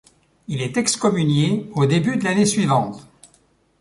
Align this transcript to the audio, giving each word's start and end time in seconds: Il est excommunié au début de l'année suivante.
Il 0.47 0.63
est 0.63 0.77
excommunié 0.77 1.69
au 1.75 1.85
début 1.85 2.17
de 2.17 2.23
l'année 2.23 2.47
suivante. 2.47 3.07